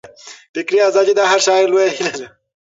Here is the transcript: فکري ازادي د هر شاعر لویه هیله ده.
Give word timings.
فکري 0.53 0.79
ازادي 0.89 1.13
د 1.15 1.21
هر 1.31 1.39
شاعر 1.45 1.65
لویه 1.71 1.89
هیله 1.95 2.13
ده. 2.19 2.27